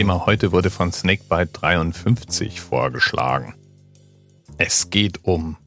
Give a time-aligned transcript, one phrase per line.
[0.00, 3.54] Thema heute wurde von Snakebite 53 vorgeschlagen.
[4.56, 5.58] Es geht um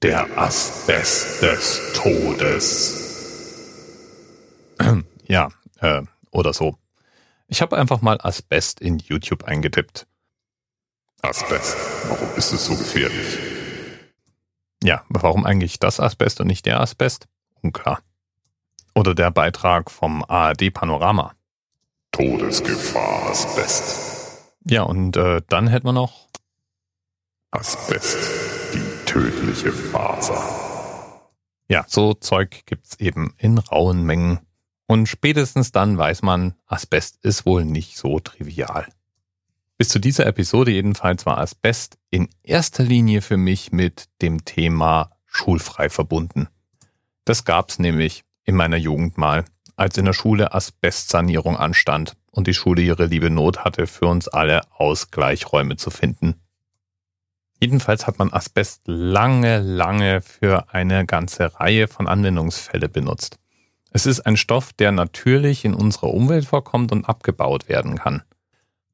[0.00, 3.02] der Asbest des Todes.
[5.26, 5.48] Ja,
[5.80, 6.78] äh, oder so.
[7.48, 10.06] Ich habe einfach mal Asbest in YouTube eingetippt.
[11.20, 11.76] Asbest,
[12.08, 13.38] warum ist es so gefährlich?
[14.84, 17.26] Ja, warum eigentlich das Asbest und nicht der Asbest?
[17.60, 17.98] Unklar.
[18.94, 21.35] Oder der Beitrag vom ARD Panorama.
[22.16, 24.40] Todesgefahr Asbest.
[24.64, 26.28] Ja, und äh, dann hätten wir noch
[27.50, 28.16] Asbest,
[28.72, 30.42] die tödliche Faser.
[31.68, 34.40] Ja, so Zeug gibt's eben in rauen Mengen.
[34.86, 38.88] Und spätestens dann weiß man, Asbest ist wohl nicht so trivial.
[39.76, 45.10] Bis zu dieser Episode jedenfalls war Asbest in erster Linie für mich mit dem Thema
[45.26, 46.48] schulfrei verbunden.
[47.26, 49.44] Das gab's nämlich in meiner Jugend mal,
[49.76, 54.28] als in der Schule Asbestsanierung anstand und die Schule ihre liebe Not hatte, für uns
[54.28, 56.40] alle Ausgleichräume zu finden.
[57.60, 63.38] Jedenfalls hat man Asbest lange, lange für eine ganze Reihe von Anwendungsfälle benutzt.
[63.90, 68.22] Es ist ein Stoff, der natürlich in unserer Umwelt vorkommt und abgebaut werden kann.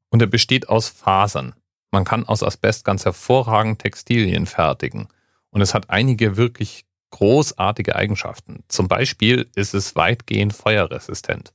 [0.09, 1.55] Und er besteht aus Fasern.
[1.91, 5.09] Man kann aus Asbest ganz hervorragend Textilien fertigen.
[5.49, 8.63] Und es hat einige wirklich großartige Eigenschaften.
[8.67, 11.53] Zum Beispiel ist es weitgehend feuerresistent.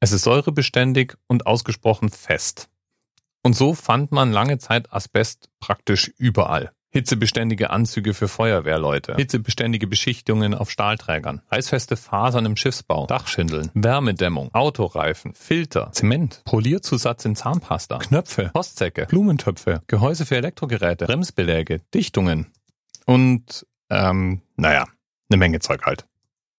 [0.00, 2.68] Es ist säurebeständig und ausgesprochen fest.
[3.42, 6.72] Und so fand man lange Zeit Asbest praktisch überall.
[6.90, 15.34] Hitzebeständige Anzüge für Feuerwehrleute, hitzebeständige Beschichtungen auf Stahlträgern, reißfeste Fasern im Schiffsbau, Dachschindeln, Wärmedämmung, Autoreifen,
[15.34, 22.46] Filter, Zement, Polierzusatz in Zahnpasta, Knöpfe, Postsäcke, Blumentöpfe, Gehäuse für Elektrogeräte, Bremsbeläge, Dichtungen.
[23.04, 24.86] Und, ähm, naja,
[25.28, 26.06] eine Menge Zeug halt.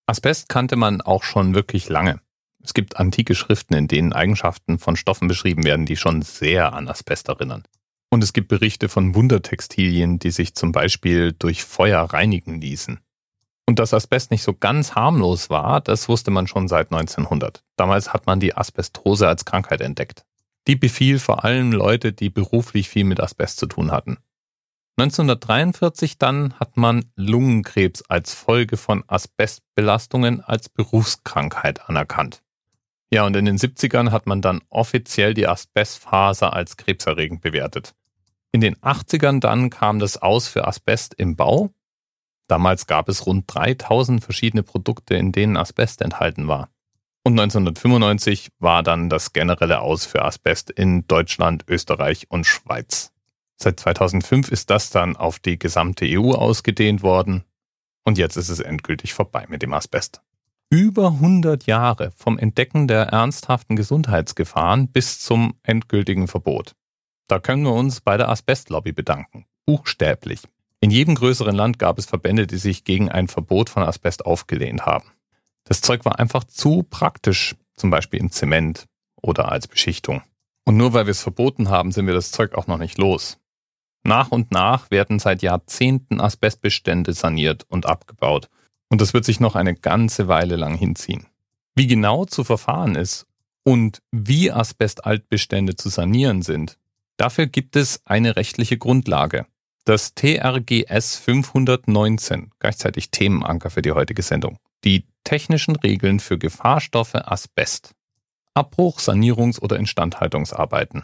[0.06, 2.22] Asbest kannte man auch schon wirklich lange.
[2.64, 6.88] Es gibt antike Schriften, in denen Eigenschaften von Stoffen beschrieben werden, die schon sehr an
[6.88, 7.64] Asbest erinnern.
[8.10, 13.00] Und es gibt Berichte von Wundertextilien, die sich zum Beispiel durch Feuer reinigen ließen.
[13.66, 17.64] Und dass Asbest nicht so ganz harmlos war, das wusste man schon seit 1900.
[17.76, 20.24] Damals hat man die Asbestose als Krankheit entdeckt.
[20.68, 24.18] Die befiel vor allem Leute, die beruflich viel mit Asbest zu tun hatten.
[25.00, 32.42] 1943 dann hat man Lungenkrebs als Folge von Asbestbelastungen als Berufskrankheit anerkannt.
[33.12, 37.94] Ja, und in den 70ern hat man dann offiziell die Asbestfaser als krebserregend bewertet.
[38.52, 41.70] In den 80ern dann kam das Aus für Asbest im Bau.
[42.48, 46.70] Damals gab es rund 3000 verschiedene Produkte, in denen Asbest enthalten war.
[47.24, 53.12] Und 1995 war dann das generelle Aus für Asbest in Deutschland, Österreich und Schweiz.
[53.58, 57.44] Seit 2005 ist das dann auf die gesamte EU ausgedehnt worden.
[58.04, 60.22] Und jetzt ist es endgültig vorbei mit dem Asbest
[60.70, 66.76] über 100 Jahre vom Entdecken der ernsthaften Gesundheitsgefahren bis zum endgültigen Verbot.
[67.28, 69.46] Da können wir uns bei der Asbestlobby bedanken.
[69.66, 70.42] Buchstäblich.
[70.80, 74.86] In jedem größeren Land gab es Verbände, die sich gegen ein Verbot von Asbest aufgelehnt
[74.86, 75.12] haben.
[75.64, 78.86] Das Zeug war einfach zu praktisch, zum Beispiel im Zement
[79.22, 80.22] oder als Beschichtung.
[80.66, 83.40] Und nur weil wir es verboten haben, sind wir das Zeug auch noch nicht los.
[84.08, 88.48] Nach und nach werden seit Jahrzehnten Asbestbestände saniert und abgebaut
[88.90, 91.28] und das wird sich noch eine ganze Weile lang hinziehen.
[91.76, 93.28] Wie genau zu verfahren ist
[93.64, 96.78] und wie Asbestaltbestände zu sanieren sind,
[97.18, 99.46] dafür gibt es eine rechtliche Grundlage.
[99.84, 104.58] Das TRGS 519, gleichzeitig Themenanker für die heutige Sendung.
[104.86, 107.94] Die technischen Regeln für Gefahrstoffe Asbest.
[108.54, 111.04] Abbruch, Sanierungs- oder Instandhaltungsarbeiten.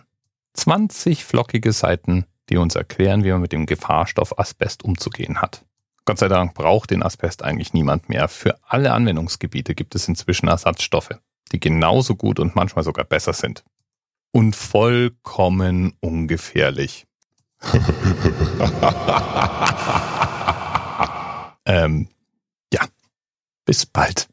[0.53, 5.65] 20 flockige Seiten, die uns erklären, wie man mit dem Gefahrstoff Asbest umzugehen hat.
[6.05, 8.27] Gott sei Dank braucht den Asbest eigentlich niemand mehr.
[8.27, 11.17] Für alle Anwendungsgebiete gibt es inzwischen Ersatzstoffe,
[11.51, 13.63] die genauso gut und manchmal sogar besser sind.
[14.31, 17.05] Und vollkommen ungefährlich.
[21.65, 22.09] ähm,
[22.73, 22.81] ja.
[23.65, 24.27] Bis bald.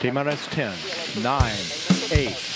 [0.00, 0.68] TMRS 10,
[1.22, 2.55] 9, 8.